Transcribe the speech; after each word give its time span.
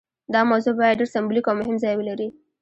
دا 0.33 0.41
موضوع 0.49 0.73
باید 0.79 0.99
ډیر 0.99 1.09
سمبولیک 1.15 1.45
او 1.49 1.55
مهم 1.61 1.75
ځای 1.83 1.93
ولري. 1.97 2.29